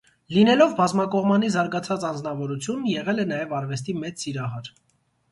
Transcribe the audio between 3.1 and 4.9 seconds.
է նաև արվեստի մեծ սիրահար։